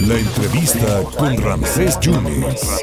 La 0.00 0.18
entrevista 0.18 1.02
con 1.16 1.36
Ramsés 1.38 1.98
Yunes. 2.00 2.82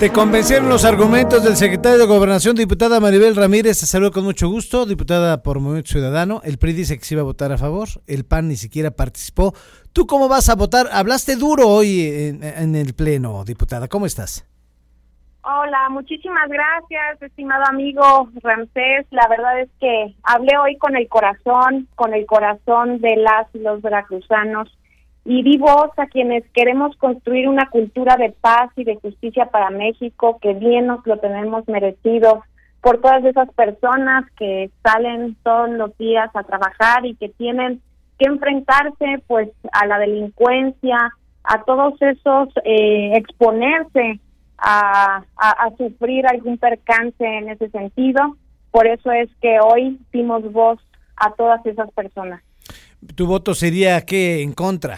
¿Te 0.00 0.10
convencieron 0.10 0.68
los 0.68 0.84
argumentos 0.84 1.44
del 1.44 1.56
secretario 1.56 1.98
de 1.98 2.06
Gobernación, 2.06 2.56
diputada 2.56 2.98
Maribel 2.98 3.36
Ramírez? 3.36 3.78
Te 3.80 3.86
saludo 3.86 4.10
con 4.10 4.24
mucho 4.24 4.48
gusto, 4.48 4.84
diputada 4.84 5.42
por 5.42 5.60
Movimiento 5.60 5.92
Ciudadano. 5.92 6.40
El 6.44 6.58
PRI 6.58 6.72
dice 6.72 6.98
que 6.98 7.04
se 7.04 7.14
iba 7.14 7.20
a 7.20 7.24
votar 7.24 7.52
a 7.52 7.58
favor, 7.58 7.88
el 8.06 8.24
PAN 8.24 8.48
ni 8.48 8.56
siquiera 8.56 8.90
participó. 8.90 9.54
¿Tú 9.92 10.06
cómo 10.06 10.28
vas 10.28 10.48
a 10.48 10.56
votar? 10.56 10.88
Hablaste 10.92 11.36
duro 11.36 11.68
hoy 11.68 12.02
en, 12.02 12.42
en 12.42 12.74
el 12.74 12.94
Pleno, 12.94 13.44
diputada. 13.44 13.86
¿Cómo 13.88 14.06
estás? 14.06 14.44
Hola, 15.46 15.90
muchísimas 15.90 16.48
gracias, 16.48 17.20
estimado 17.20 17.64
amigo 17.68 18.30
Ramsés. 18.42 19.06
La 19.10 19.28
verdad 19.28 19.60
es 19.60 19.68
que 19.78 20.14
hablé 20.22 20.56
hoy 20.56 20.78
con 20.78 20.96
el 20.96 21.06
corazón, 21.06 21.86
con 21.96 22.14
el 22.14 22.24
corazón 22.24 23.02
de 23.02 23.16
las 23.16 23.54
y 23.54 23.58
los 23.58 23.82
veracruzanos 23.82 24.74
y 25.26 25.42
di 25.42 25.58
voz 25.58 25.90
a 25.98 26.06
quienes 26.06 26.44
queremos 26.54 26.96
construir 26.96 27.46
una 27.46 27.68
cultura 27.68 28.16
de 28.16 28.30
paz 28.30 28.70
y 28.76 28.84
de 28.84 28.96
justicia 28.96 29.50
para 29.50 29.68
México, 29.68 30.38
que 30.40 30.54
bien 30.54 30.86
nos 30.86 31.06
lo 31.06 31.18
tenemos 31.18 31.68
merecido 31.68 32.42
por 32.80 33.02
todas 33.02 33.22
esas 33.26 33.52
personas 33.52 34.24
que 34.38 34.70
salen 34.82 35.36
todos 35.42 35.68
los 35.68 35.94
días 35.98 36.30
a 36.32 36.44
trabajar 36.44 37.04
y 37.04 37.16
que 37.16 37.28
tienen 37.28 37.82
que 38.18 38.30
enfrentarse 38.30 39.22
pues 39.26 39.50
a 39.72 39.84
la 39.84 39.98
delincuencia, 39.98 40.96
a 41.42 41.62
todos 41.64 42.00
esos, 42.00 42.48
eh, 42.64 43.10
exponerse 43.14 44.20
a, 44.64 45.22
a, 45.36 45.70
sufrir 45.76 46.26
algún 46.26 46.58
percance 46.58 47.24
en 47.24 47.50
ese 47.50 47.68
sentido. 47.70 48.36
Por 48.70 48.86
eso 48.86 49.12
es 49.12 49.28
que 49.40 49.58
hoy 49.60 49.98
dimos 50.12 50.50
voz 50.52 50.80
a 51.16 51.30
todas 51.32 51.64
esas 51.66 51.90
personas. 51.92 52.42
¿Tu 53.14 53.26
voto 53.26 53.54
sería 53.54 54.00
qué 54.06 54.42
en 54.42 54.52
contra? 54.52 54.96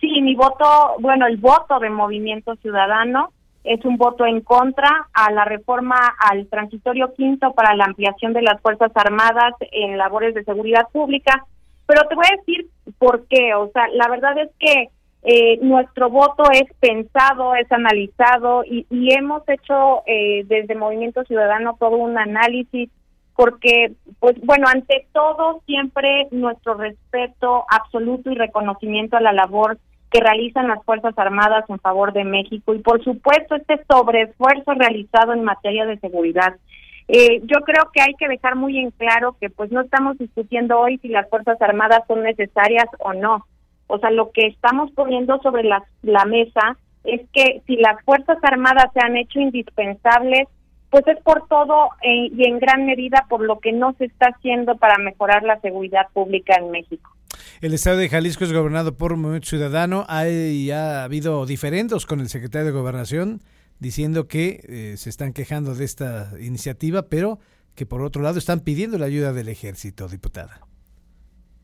Sí, 0.00 0.20
mi 0.22 0.34
voto, 0.34 0.96
bueno, 1.00 1.26
el 1.26 1.36
voto 1.38 1.78
de 1.80 1.90
Movimiento 1.90 2.54
Ciudadano 2.56 3.32
es 3.64 3.84
un 3.84 3.96
voto 3.96 4.26
en 4.26 4.40
contra 4.42 5.08
a 5.12 5.32
la 5.32 5.44
reforma 5.44 5.96
al 6.18 6.46
transitorio 6.48 7.12
quinto 7.14 7.52
para 7.54 7.74
la 7.74 7.86
ampliación 7.86 8.34
de 8.34 8.42
las 8.42 8.60
Fuerzas 8.60 8.92
Armadas 8.94 9.54
en 9.72 9.98
labores 9.98 10.34
de 10.34 10.44
seguridad 10.44 10.86
pública. 10.92 11.44
Pero 11.86 12.02
te 12.08 12.14
voy 12.14 12.26
a 12.30 12.36
decir 12.36 12.68
por 12.98 13.26
qué. 13.26 13.54
O 13.54 13.70
sea, 13.72 13.88
la 13.88 14.08
verdad 14.08 14.38
es 14.38 14.50
que 14.58 14.90
eh, 15.24 15.58
nuestro 15.62 16.10
voto 16.10 16.44
es 16.52 16.64
pensado, 16.80 17.54
es 17.54 17.70
analizado 17.72 18.62
y, 18.62 18.86
hemos 18.90 19.42
hecho 19.48 20.02
eh, 20.06 20.44
desde 20.46 20.74
Movimiento 20.74 21.24
Ciudadano 21.24 21.76
todo 21.80 21.96
un 21.96 22.18
análisis 22.18 22.90
porque, 23.34 23.92
pues 24.20 24.38
bueno, 24.42 24.66
ante 24.68 25.06
todo 25.12 25.62
siempre 25.66 26.28
nuestro 26.30 26.74
respeto 26.74 27.64
absoluto 27.70 28.30
y 28.30 28.34
reconocimiento 28.34 29.16
a 29.16 29.22
la 29.22 29.32
labor 29.32 29.78
que 30.10 30.20
realizan 30.20 30.68
las 30.68 30.84
Fuerzas 30.84 31.14
Armadas 31.16 31.64
en 31.68 31.78
favor 31.78 32.12
de 32.12 32.24
México 32.24 32.74
y 32.74 32.78
por 32.80 33.02
supuesto 33.02 33.56
este 33.56 33.82
sobreesfuerzo 33.88 34.74
realizado 34.74 35.32
en 35.32 35.42
materia 35.42 35.86
de 35.86 35.98
seguridad. 35.98 36.54
Eh, 37.08 37.40
yo 37.44 37.60
creo 37.64 37.90
que 37.92 38.02
hay 38.02 38.14
que 38.14 38.28
dejar 38.28 38.56
muy 38.56 38.78
en 38.78 38.90
claro 38.90 39.36
que 39.40 39.48
pues 39.48 39.72
no 39.72 39.80
estamos 39.80 40.18
discutiendo 40.18 40.78
hoy 40.78 40.98
si 40.98 41.08
las 41.08 41.28
Fuerzas 41.30 41.60
Armadas 41.62 42.02
son 42.06 42.22
necesarias 42.22 42.86
o 42.98 43.14
no. 43.14 43.46
O 43.86 43.98
sea, 43.98 44.10
lo 44.10 44.30
que 44.30 44.46
estamos 44.46 44.90
poniendo 44.92 45.38
sobre 45.42 45.64
la, 45.64 45.84
mesa 46.26 46.78
es 47.04 47.20
que 47.32 47.62
si 47.66 47.76
las 47.76 48.02
Fuerzas 48.04 48.38
Armadas 48.42 48.90
se 48.94 49.00
han 49.00 49.16
hecho 49.16 49.40
indispensables, 49.40 50.48
pues 50.90 51.06
es 51.08 51.20
por 51.22 51.46
todo 51.48 51.90
eh, 52.02 52.30
y 52.34 52.48
en 52.48 52.58
gran 52.58 52.86
medida 52.86 53.26
por 53.28 53.40
lo 53.40 53.58
que 53.58 53.72
no 53.72 53.94
se 53.98 54.06
está 54.06 54.28
haciendo 54.28 54.76
para 54.76 54.96
mejorar 54.98 55.42
la 55.42 55.60
seguridad 55.60 56.06
pública 56.12 56.56
en 56.56 56.70
México. 56.70 57.10
El 57.60 57.74
estado 57.74 57.98
de 57.98 58.08
Jalisco 58.08 58.44
es 58.44 58.52
gobernado 58.52 58.96
por 58.96 59.12
un 59.12 59.20
movimiento 59.20 59.48
ciudadano. 59.48 60.04
Hay, 60.08 60.70
ha 60.70 61.04
habido 61.04 61.46
diferendos 61.46 62.06
con 62.06 62.20
el 62.20 62.28
secretario 62.28 62.66
de 62.66 62.72
Gobernación 62.72 63.42
diciendo 63.80 64.28
que 64.28 64.60
eh, 64.68 64.96
se 64.96 65.10
están 65.10 65.32
quejando 65.32 65.74
de 65.74 65.84
esta 65.84 66.32
iniciativa, 66.40 67.08
pero 67.08 67.38
que 67.74 67.86
por 67.86 68.02
otro 68.02 68.22
lado 68.22 68.38
están 68.38 68.60
pidiendo 68.60 68.98
la 68.98 69.06
ayuda 69.06 69.32
del 69.32 69.48
ejército, 69.48 70.08
diputada. 70.08 70.60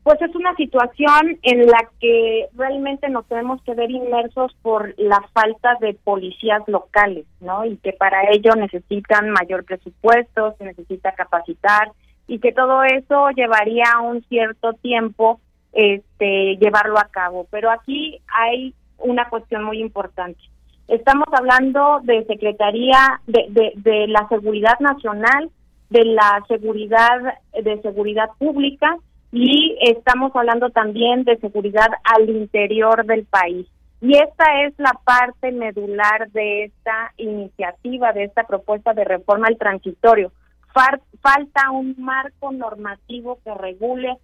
Pues 0.03 0.19
es 0.21 0.35
una 0.35 0.55
situación 0.55 1.37
en 1.43 1.67
la 1.67 1.87
que 1.99 2.47
realmente 2.55 3.07
nos 3.09 3.27
tenemos 3.27 3.61
que 3.61 3.75
ver 3.75 3.91
inmersos 3.91 4.51
por 4.63 4.95
la 4.97 5.21
falta 5.31 5.77
de 5.79 5.93
policías 5.93 6.63
locales, 6.67 7.25
¿no? 7.39 7.65
Y 7.65 7.77
que 7.77 7.93
para 7.93 8.23
ello 8.31 8.55
necesitan 8.55 9.29
mayor 9.29 9.63
presupuesto, 9.63 10.55
se 10.57 10.65
necesita 10.65 11.11
capacitar 11.11 11.91
y 12.27 12.39
que 12.39 12.51
todo 12.51 12.83
eso 12.83 13.29
llevaría 13.35 13.99
un 14.01 14.23
cierto 14.23 14.73
tiempo 14.73 15.39
este, 15.71 16.57
llevarlo 16.57 16.97
a 16.97 17.09
cabo. 17.11 17.45
Pero 17.51 17.69
aquí 17.69 18.19
hay 18.27 18.73
una 18.97 19.29
cuestión 19.29 19.63
muy 19.63 19.81
importante. 19.81 20.39
Estamos 20.87 21.27
hablando 21.31 21.99
de 22.03 22.25
Secretaría 22.25 23.21
de, 23.27 23.73
de, 23.75 24.07
la 24.07 24.27
Seguridad 24.29 24.79
Nacional, 24.79 25.49
de 25.89 26.05
la 26.05 26.43
Seguridad 26.47 27.37
de 27.53 27.81
Seguridad 27.81 28.29
Pública 28.39 28.97
y 29.31 29.77
estamos 29.81 30.35
hablando 30.35 30.69
también 30.69 31.23
de 31.23 31.37
seguridad 31.37 31.87
al 32.03 32.29
interior 32.29 33.05
del 33.05 33.25
país. 33.25 33.67
Y 34.01 34.17
esta 34.17 34.63
es 34.63 34.73
la 34.77 34.93
parte 35.05 35.51
medular 35.51 36.29
de 36.31 36.65
esta 36.65 37.13
iniciativa, 37.17 38.11
de 38.13 38.23
esta 38.23 38.43
propuesta 38.45 38.93
de 38.93 39.05
reforma 39.05 39.47
al 39.47 39.57
transitorio. 39.57 40.31
falta 40.73 41.71
un 41.71 41.95
marco 41.99 42.51
normativo 42.51 43.39
que 43.43 43.53
regule 43.53 44.17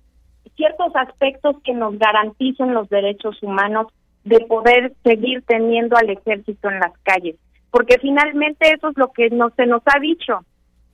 ciertos 0.56 0.96
aspectos 0.96 1.58
que 1.64 1.74
nos 1.74 1.98
garanticen 2.00 2.74
los 2.74 2.90
derechos 2.90 3.42
humanos 3.44 3.88
de 4.24 4.40
poder 4.42 4.94
seguir 5.04 5.44
teniendo 5.44 5.96
al 5.96 6.10
ejército 6.10 6.70
en 6.70 6.80
las 6.80 6.98
calles, 7.04 7.36
porque 7.72 7.98
finalmente 8.00 8.74
eso 8.74 8.90
es 8.90 8.98
lo 8.98 9.12
que 9.12 9.30
no, 9.30 9.52
se 9.52 9.66
nos 9.66 9.82
ha 9.86 10.00
dicho. 10.00 10.40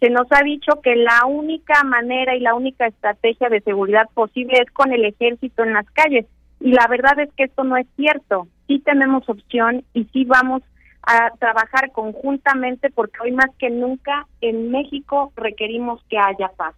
Se 0.03 0.09
nos 0.09 0.27
ha 0.31 0.43
dicho 0.43 0.81
que 0.83 0.97
la 0.97 1.25
única 1.25 1.81
manera 1.85 2.35
y 2.35 2.41
la 2.41 2.55
única 2.55 2.87
estrategia 2.87 3.47
de 3.47 3.61
seguridad 3.61 4.09
posible 4.13 4.55
es 4.61 4.69
con 4.71 4.91
el 4.91 5.05
ejército 5.05 5.63
en 5.63 5.71
las 5.71 5.89
calles. 5.91 6.25
Y 6.59 6.73
la 6.73 6.87
verdad 6.89 7.17
es 7.21 7.29
que 7.37 7.45
esto 7.45 7.63
no 7.63 7.77
es 7.77 7.87
cierto. 7.95 8.49
Sí 8.67 8.79
tenemos 8.79 9.23
opción 9.29 9.85
y 9.93 10.03
sí 10.11 10.25
vamos 10.25 10.61
a 11.03 11.31
trabajar 11.39 11.93
conjuntamente 11.93 12.89
porque 12.91 13.17
hoy 13.23 13.31
más 13.31 13.47
que 13.57 13.69
nunca 13.69 14.27
en 14.41 14.71
México 14.71 15.31
requerimos 15.37 16.03
que 16.09 16.17
haya 16.17 16.49
paz. 16.57 16.75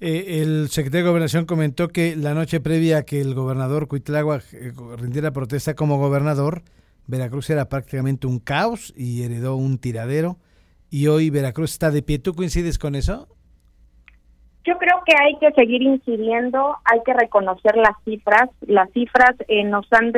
Eh, 0.00 0.40
el 0.40 0.70
secretario 0.70 1.04
de 1.04 1.10
Gobernación 1.10 1.44
comentó 1.44 1.88
que 1.88 2.16
la 2.16 2.32
noche 2.32 2.58
previa 2.60 2.96
a 2.96 3.02
que 3.02 3.20
el 3.20 3.34
gobernador 3.34 3.86
Cuitlagua 3.86 4.40
eh, 4.54 4.72
rindiera 4.96 5.30
protesta 5.32 5.74
como 5.74 5.98
gobernador, 5.98 6.62
Veracruz 7.06 7.50
era 7.50 7.68
prácticamente 7.68 8.26
un 8.26 8.38
caos 8.38 8.94
y 8.96 9.24
heredó 9.24 9.56
un 9.56 9.76
tiradero. 9.76 10.38
Y 10.90 11.06
hoy 11.06 11.30
Veracruz 11.30 11.72
está 11.72 11.90
de 11.90 12.02
pie. 12.02 12.18
¿Tú 12.18 12.34
coincides 12.34 12.78
con 12.78 12.94
eso? 12.94 13.28
Yo 14.64 14.76
creo 14.76 15.02
que 15.06 15.14
hay 15.18 15.38
que 15.38 15.52
seguir 15.52 15.80
incidiendo, 15.82 16.76
hay 16.84 17.00
que 17.04 17.14
reconocer 17.14 17.76
las 17.76 17.94
cifras. 18.04 18.50
Las 18.60 18.90
cifras 18.90 19.34
eh, 19.48 19.64
nos 19.64 19.90
han 19.92 20.12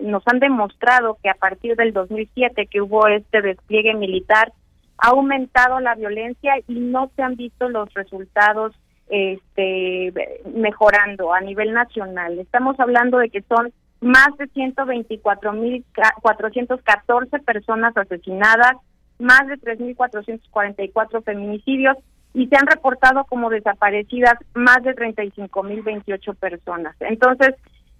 nos 0.00 0.22
han 0.26 0.38
demostrado 0.38 1.18
que 1.22 1.28
a 1.28 1.34
partir 1.34 1.76
del 1.76 1.92
2007 1.92 2.66
que 2.66 2.80
hubo 2.80 3.06
este 3.08 3.42
despliegue 3.42 3.92
militar 3.94 4.54
ha 4.98 5.08
aumentado 5.08 5.80
la 5.80 5.96
violencia 5.96 6.54
y 6.66 6.80
no 6.80 7.10
se 7.14 7.22
han 7.22 7.36
visto 7.36 7.68
los 7.68 7.92
resultados 7.92 8.74
este, 9.08 10.14
mejorando 10.54 11.34
a 11.34 11.40
nivel 11.40 11.72
nacional. 11.72 12.38
Estamos 12.38 12.78
hablando 12.80 13.18
de 13.18 13.28
que 13.28 13.42
son 13.42 13.72
más 14.00 14.28
de 14.38 14.48
124.414 14.50 17.44
personas 17.44 17.94
asesinadas, 17.96 18.72
más 19.18 19.46
de 19.46 19.54
3.444 19.58 21.22
feminicidios 21.22 21.96
y 22.32 22.48
se 22.48 22.56
han 22.56 22.66
reportado 22.66 23.24
como 23.24 23.48
desaparecidas 23.48 24.34
más 24.54 24.82
de 24.82 24.94
35.028 24.94 26.34
personas. 26.36 26.96
Entonces, 27.00 27.54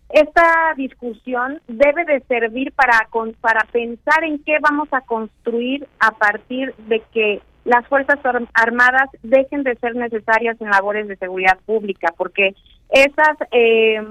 esta 0.09 0.75
discusión 0.77 1.61
debe 1.67 2.05
de 2.05 2.21
servir 2.29 2.73
para, 2.73 3.09
para 3.41 3.61
pensar 3.73 4.25
en 4.25 4.43
qué 4.44 4.59
vamos 4.61 4.88
a 4.93 5.00
construir 5.00 5.88
a 5.99 6.11
partir 6.12 6.75
de 6.88 7.03
que 7.12 7.41
las 7.65 7.87
Fuerzas 7.88 8.19
Armadas 8.53 9.09
dejen 9.23 9.62
de 9.62 9.75
ser 9.77 9.94
necesarias 9.94 10.61
en 10.61 10.71
labores 10.71 11.09
de 11.09 11.17
seguridad 11.17 11.59
pública, 11.65 12.12
porque 12.17 12.55
esas, 12.91 13.37
eh, 13.50 14.03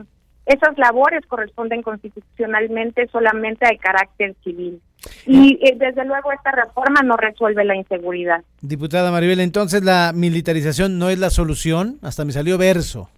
esas 0.45 0.77
labores 0.77 1.25
corresponden 1.27 1.81
constitucionalmente 1.81 3.07
solamente 3.07 3.65
al 3.65 3.77
carácter 3.79 4.35
civil. 4.43 4.81
Y 5.25 5.59
eh, 5.61 5.75
desde 5.77 6.05
luego 6.05 6.31
esta 6.31 6.51
reforma 6.51 7.01
no 7.03 7.17
resuelve 7.17 7.63
la 7.65 7.75
inseguridad. 7.75 8.43
Diputada 8.61 9.11
Maribel, 9.11 9.39
entonces 9.39 9.83
la 9.83 10.11
militarización 10.13 10.97
no 10.99 11.09
es 11.09 11.19
la 11.19 11.29
solución, 11.29 11.97
hasta 12.01 12.25
me 12.25 12.31
salió 12.31 12.57
verso. 12.57 13.09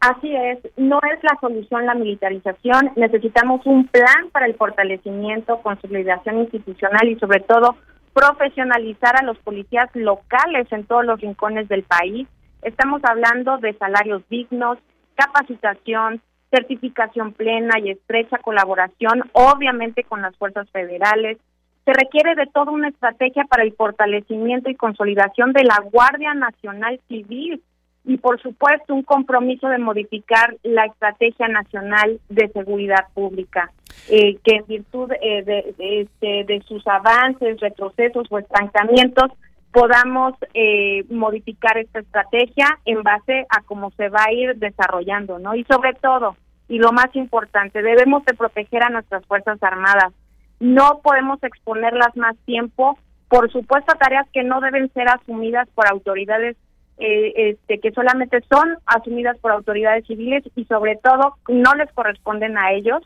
Así 0.00 0.34
es, 0.34 0.58
no 0.76 1.00
es 1.12 1.22
la 1.24 1.36
solución 1.40 1.86
la 1.86 1.94
militarización, 1.94 2.92
necesitamos 2.96 3.64
un 3.64 3.88
plan 3.88 4.30
para 4.30 4.46
el 4.46 4.54
fortalecimiento, 4.54 5.60
consolidación 5.62 6.38
institucional 6.40 7.08
y 7.08 7.16
sobre 7.18 7.40
todo 7.40 7.76
profesionalizar 8.12 9.16
a 9.16 9.24
los 9.24 9.38
policías 9.38 9.90
locales 9.94 10.70
en 10.70 10.84
todos 10.84 11.04
los 11.04 11.20
rincones 11.20 11.68
del 11.68 11.82
país. 11.82 12.28
Estamos 12.62 13.02
hablando 13.04 13.58
de 13.58 13.74
salarios 13.74 14.22
dignos, 14.28 14.78
capacitación, 15.16 16.20
certificación 16.50 17.32
plena 17.32 17.78
y 17.80 17.90
estrecha 17.90 18.38
colaboración, 18.38 19.22
obviamente 19.32 20.04
con 20.04 20.22
las 20.22 20.36
fuerzas 20.36 20.70
federales. 20.70 21.38
Se 21.84 21.92
requiere 21.92 22.34
de 22.34 22.46
toda 22.46 22.72
una 22.72 22.88
estrategia 22.88 23.44
para 23.44 23.62
el 23.62 23.72
fortalecimiento 23.74 24.70
y 24.70 24.74
consolidación 24.74 25.52
de 25.52 25.64
la 25.64 25.80
Guardia 25.90 26.34
Nacional 26.34 27.00
Civil 27.08 27.62
y, 28.04 28.18
por 28.18 28.40
supuesto, 28.40 28.94
un 28.94 29.02
compromiso 29.02 29.68
de 29.68 29.78
modificar 29.78 30.56
la 30.62 30.86
Estrategia 30.86 31.48
Nacional 31.48 32.20
de 32.28 32.48
Seguridad 32.48 33.08
Pública, 33.14 33.72
eh, 34.08 34.38
que 34.44 34.56
en 34.56 34.66
virtud 34.66 35.10
eh, 35.20 35.42
de, 35.42 35.74
este, 35.78 36.44
de, 36.44 36.62
sus 36.66 36.86
avances, 36.86 37.60
retrocesos 37.60 38.26
o 38.30 38.38
estancamientos, 38.38 39.32
podamos 39.76 40.32
eh, 40.54 41.04
modificar 41.10 41.76
esta 41.76 41.98
estrategia 41.98 42.78
en 42.86 43.02
base 43.02 43.44
a 43.50 43.60
cómo 43.60 43.90
se 43.90 44.08
va 44.08 44.24
a 44.26 44.32
ir 44.32 44.56
desarrollando, 44.56 45.38
¿no? 45.38 45.54
Y 45.54 45.64
sobre 45.64 45.92
todo, 45.92 46.34
y 46.66 46.78
lo 46.78 46.92
más 46.92 47.14
importante, 47.14 47.82
debemos 47.82 48.24
de 48.24 48.32
proteger 48.32 48.82
a 48.84 48.88
nuestras 48.88 49.26
Fuerzas 49.26 49.62
Armadas. 49.62 50.14
No 50.60 51.00
podemos 51.02 51.42
exponerlas 51.42 52.16
más 52.16 52.38
tiempo, 52.46 52.98
por 53.28 53.52
supuesto, 53.52 53.92
a 53.92 53.98
tareas 53.98 54.26
que 54.32 54.44
no 54.44 54.62
deben 54.62 54.90
ser 54.94 55.10
asumidas 55.10 55.68
por 55.74 55.86
autoridades 55.86 56.56
eh, 56.96 57.50
este, 57.50 57.78
que 57.78 57.92
solamente 57.92 58.42
son 58.50 58.78
asumidas 58.86 59.36
por 59.40 59.52
autoridades 59.52 60.06
civiles 60.06 60.42
y 60.56 60.64
sobre 60.64 60.96
todo 60.96 61.36
no 61.48 61.74
les 61.74 61.92
corresponden 61.92 62.56
a 62.56 62.72
ellos. 62.72 63.02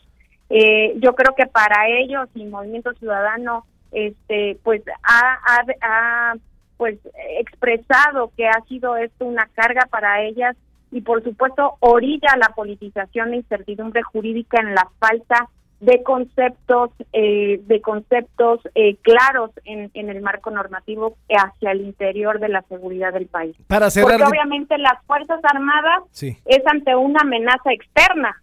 Eh, 0.51 0.95
yo 0.99 1.17
creo 1.17 1.35
que 1.35 1.47
para 1.47 1.89
ellos 1.89 2.29
y 2.37 2.45
Movimiento 2.45 2.93
Ciudadano, 2.93 3.67
este, 3.91 4.57
pues 4.63 4.83
ha, 5.03 5.37
ha, 5.45 5.65
ha 5.83 6.35
pues 6.81 6.99
expresado 7.39 8.33
que 8.39 8.49
ha 8.49 8.59
sido 8.67 8.97
esto 8.97 9.27
una 9.27 9.47
carga 9.55 9.87
para 9.91 10.23
ellas 10.23 10.57
y 10.91 11.03
por 11.03 11.23
supuesto 11.23 11.77
orilla 11.81 12.39
la 12.39 12.55
politización 12.55 13.35
e 13.35 13.37
incertidumbre 13.37 14.03
jurídica 14.03 14.63
en 14.63 14.75
la 14.75 14.89
falta 14.99 15.51
de 15.81 16.03
conceptos 16.03 16.93
eh, 17.13 17.61
de 17.67 17.83
conceptos 17.83 18.61
eh, 18.75 18.97
claros 19.03 19.51
en, 19.67 19.91
en, 19.93 20.09
el 20.09 20.23
marco 20.23 20.51
normativo 20.51 21.19
hacia 21.29 21.73
el 21.73 21.83
interior 21.83 22.41
de 22.41 22.49
la 22.49 22.63
seguridad 22.63 23.13
del 23.13 23.27
país. 23.27 23.55
Para 23.67 23.91
cerrar, 23.91 24.19
Porque 24.19 24.31
obviamente 24.31 24.79
las 24.79 25.05
fuerzas 25.07 25.41
armadas 25.45 26.05
es 26.23 26.67
ante 26.67 26.97
una 26.97 27.21
amenaza 27.21 27.75
externa. 27.75 28.43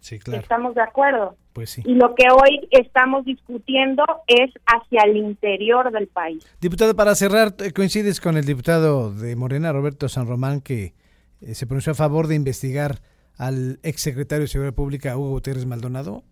Sí, 0.00 0.18
claro. 0.18 0.40
Estamos 0.40 0.74
de 0.74 0.82
acuerdo. 0.82 1.36
Pues 1.52 1.70
sí. 1.70 1.82
Y 1.84 1.94
lo 1.94 2.14
que 2.14 2.24
hoy 2.30 2.68
estamos 2.70 3.24
discutiendo 3.24 4.04
es 4.26 4.50
hacia 4.66 5.02
el 5.02 5.16
interior 5.16 5.90
del 5.90 6.06
país. 6.06 6.44
Diputado, 6.60 6.94
para 6.94 7.14
cerrar, 7.14 7.54
coincides 7.74 8.20
con 8.20 8.36
el 8.36 8.44
diputado 8.44 9.12
de 9.12 9.34
Morena, 9.34 9.72
Roberto 9.72 10.08
San 10.08 10.28
Román, 10.28 10.60
que 10.60 10.94
eh, 11.40 11.54
se 11.54 11.66
pronunció 11.66 11.92
a 11.92 11.96
favor 11.96 12.26
de 12.26 12.36
investigar 12.36 12.98
al 13.36 13.78
exsecretario 13.82 14.42
de 14.42 14.48
Seguridad 14.48 14.74
Pública, 14.74 15.16
Hugo 15.16 15.30
Gutiérrez 15.30 15.66
Maldonado. 15.66 16.22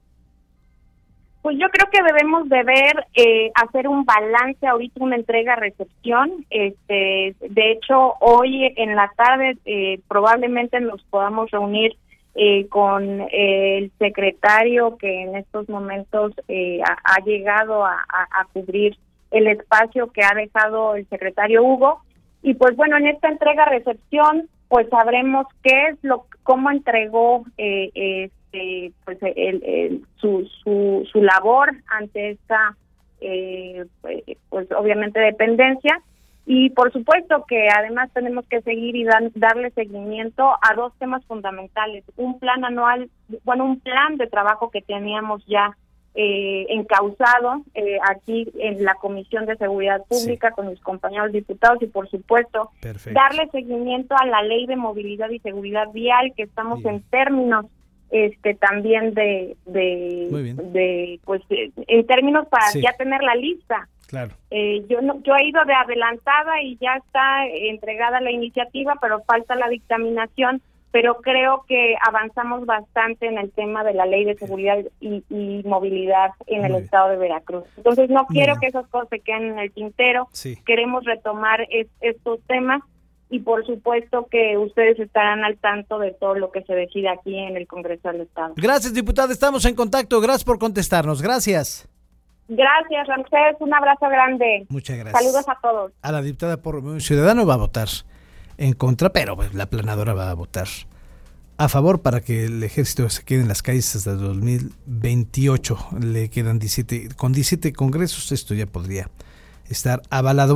Pues 1.42 1.56
yo 1.60 1.68
creo 1.68 1.88
que 1.92 2.02
debemos 2.02 2.48
de 2.48 2.64
ver, 2.64 3.06
eh, 3.14 3.52
hacer 3.54 3.86
un 3.86 4.04
balance 4.04 4.66
ahorita, 4.66 5.04
una 5.04 5.14
entrega-recepción. 5.14 6.44
Este, 6.50 7.36
de 7.38 7.70
hecho, 7.70 8.14
hoy 8.18 8.72
en 8.76 8.96
la 8.96 9.12
tarde 9.16 9.56
eh, 9.64 10.00
probablemente 10.08 10.80
nos 10.80 11.04
podamos 11.04 11.48
reunir 11.52 11.96
eh, 12.36 12.68
con 12.68 13.26
el 13.32 13.90
secretario 13.98 14.96
que 14.98 15.22
en 15.22 15.36
estos 15.36 15.68
momentos 15.68 16.32
ha, 16.84 16.96
ha, 17.04 17.24
llegado 17.24 17.84
a, 17.84 17.96
a, 18.08 18.44
cubrir 18.52 18.96
el 19.30 19.46
espacio 19.48 20.12
que 20.12 20.22
ha 20.22 20.34
dejado 20.34 20.94
el 20.94 21.08
secretario 21.08 21.64
Hugo. 21.64 22.02
Y 22.42 22.54
pues 22.54 22.76
bueno, 22.76 22.96
en 22.96 23.08
esta 23.08 23.28
entrega-recepción, 23.28 24.48
pues 24.68 24.88
sabremos 24.88 25.46
qué 25.62 25.88
es 25.88 25.98
lo, 26.02 26.26
cómo 26.42 26.70
entregó 26.70 27.44
eh, 27.56 27.90
eh, 28.52 28.92
pues 29.04 29.18
el, 29.20 30.04
su, 30.16 30.48
su, 30.62 31.06
su 31.10 31.22
labor 31.22 31.72
ante 31.88 32.30
esta 32.30 32.76
eh, 33.20 33.84
pues 34.48 34.70
obviamente 34.72 35.20
dependencia 35.20 36.00
y 36.46 36.70
por 36.70 36.92
supuesto 36.92 37.44
que 37.48 37.68
además 37.68 38.08
tenemos 38.14 38.46
que 38.46 38.62
seguir 38.62 38.94
y 38.94 39.02
dan, 39.02 39.32
darle 39.34 39.70
seguimiento 39.72 40.48
a 40.62 40.74
dos 40.74 40.92
temas 40.98 41.24
fundamentales 41.26 42.04
un 42.16 42.38
plan 42.38 42.64
anual 42.64 43.10
bueno 43.44 43.64
un 43.64 43.80
plan 43.80 44.16
de 44.16 44.28
trabajo 44.28 44.70
que 44.70 44.80
teníamos 44.80 45.44
ya 45.46 45.76
eh, 46.14 46.66
encausado 46.70 47.62
eh, 47.74 47.98
aquí 48.08 48.50
en 48.58 48.84
la 48.84 48.94
Comisión 48.94 49.44
de 49.44 49.56
Seguridad 49.56 50.02
Pública 50.08 50.48
sí. 50.48 50.54
con 50.54 50.68
mis 50.70 50.80
compañeros 50.80 51.32
diputados 51.32 51.82
y 51.82 51.88
por 51.88 52.08
supuesto 52.08 52.70
Perfecto. 52.80 53.20
darle 53.20 53.50
seguimiento 53.50 54.14
a 54.16 54.24
la 54.24 54.42
ley 54.42 54.66
de 54.66 54.76
movilidad 54.76 55.28
y 55.28 55.40
seguridad 55.40 55.88
vial 55.92 56.32
que 56.34 56.44
estamos 56.44 56.78
Bien. 56.78 56.94
en 56.94 57.02
términos 57.10 57.66
este 58.10 58.54
también 58.54 59.14
de 59.14 59.56
de, 59.66 60.54
de 60.72 61.20
pues 61.24 61.42
de, 61.48 61.72
en 61.86 62.06
términos 62.06 62.46
para 62.48 62.66
sí. 62.68 62.80
ya 62.82 62.92
tener 62.92 63.22
la 63.22 63.34
lista 63.34 63.88
claro 64.06 64.32
eh, 64.50 64.84
yo 64.88 65.00
no 65.02 65.20
yo 65.22 65.34
he 65.34 65.48
ido 65.48 65.64
de 65.64 65.74
adelantada 65.74 66.62
y 66.62 66.76
ya 66.80 66.96
está 66.96 67.46
entregada 67.46 68.20
la 68.20 68.30
iniciativa 68.30 68.94
pero 69.00 69.22
falta 69.24 69.54
la 69.56 69.68
dictaminación 69.68 70.62
pero 70.92 71.16
creo 71.16 71.64
que 71.68 71.94
avanzamos 72.06 72.64
bastante 72.64 73.26
en 73.26 73.36
el 73.36 73.50
tema 73.50 73.84
de 73.84 73.92
la 73.92 74.06
ley 74.06 74.24
de 74.24 74.34
seguridad 74.34 74.78
y, 74.98 75.22
y 75.28 75.62
movilidad 75.66 76.30
en 76.46 76.58
Muy 76.60 76.66
el 76.66 76.72
bien. 76.72 76.84
estado 76.84 77.10
de 77.10 77.16
Veracruz. 77.18 77.64
Entonces 77.76 78.08
no 78.08 78.24
quiero 78.28 78.54
Bien. 78.54 78.60
que 78.60 78.66
esas 78.68 78.86
cosas 78.86 79.10
se 79.10 79.20
queden 79.20 79.44
en 79.50 79.58
el 79.58 79.70
tintero. 79.72 80.28
Sí. 80.32 80.56
Queremos 80.64 81.04
retomar 81.04 81.66
es, 81.68 81.88
estos 82.00 82.40
temas 82.46 82.80
y 83.28 83.40
por 83.40 83.66
supuesto 83.66 84.28
que 84.30 84.56
ustedes 84.56 84.98
estarán 84.98 85.44
al 85.44 85.58
tanto 85.58 85.98
de 85.98 86.12
todo 86.12 86.34
lo 86.36 86.52
que 86.52 86.62
se 86.62 86.74
decide 86.74 87.08
aquí 87.08 87.36
en 87.36 87.56
el 87.56 87.66
Congreso 87.66 88.08
del 88.08 88.22
Estado. 88.22 88.54
Gracias, 88.56 88.94
diputada. 88.94 89.32
Estamos 89.32 89.64
en 89.64 89.74
contacto. 89.74 90.20
Gracias 90.20 90.44
por 90.44 90.58
contestarnos. 90.58 91.22
Gracias. 91.22 91.88
Gracias, 92.48 93.08
Ramsés. 93.08 93.56
Un 93.58 93.74
abrazo 93.74 94.08
grande. 94.08 94.66
Muchas 94.68 94.96
gracias. 94.98 95.20
Saludos 95.20 95.48
a 95.48 95.58
todos. 95.60 95.92
A 96.02 96.12
la 96.12 96.22
diputada 96.22 96.58
por 96.58 96.76
un 96.76 97.00
ciudadano 97.00 97.44
va 97.44 97.54
a 97.54 97.58
votar 97.58 97.88
en 98.58 98.72
contra, 98.72 99.10
pero 99.10 99.36
pues, 99.36 99.54
la 99.54 99.66
planadora 99.66 100.14
va 100.14 100.30
a 100.30 100.34
votar 100.34 100.68
a 101.58 101.68
favor 101.68 102.02
para 102.02 102.20
que 102.20 102.44
el 102.44 102.62
ejército 102.62 103.08
se 103.08 103.24
quede 103.24 103.40
en 103.40 103.48
las 103.48 103.62
calles 103.62 103.96
hasta 103.96 104.14
2028. 104.14 105.78
Le 106.00 106.30
quedan 106.30 106.58
17, 106.58 107.08
con 107.16 107.32
17 107.32 107.72
congresos, 107.72 108.30
esto 108.30 108.54
ya 108.54 108.66
podría 108.66 109.10
estar 109.68 110.02
avalado. 110.10 110.54